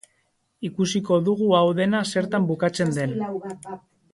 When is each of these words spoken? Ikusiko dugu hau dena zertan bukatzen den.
Ikusiko 0.69 1.19
dugu 1.27 1.51
hau 1.57 1.67
dena 1.81 2.01
zertan 2.15 2.49
bukatzen 2.53 2.99
den. 2.99 3.17